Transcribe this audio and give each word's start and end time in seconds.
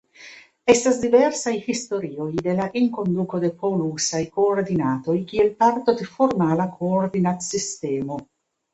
Estas 0.73 0.95
diversaj 1.03 1.53
historioj 1.65 2.25
de 2.47 2.55
la 2.61 2.67
enkonduko 2.81 3.43
de 3.45 3.53
polusaj 3.61 4.25
koordinatoj 4.41 5.21
kiel 5.31 5.55
parto 5.63 5.99
de 6.03 6.13
formala 6.19 6.71
koordinatsistemo. 6.83 8.25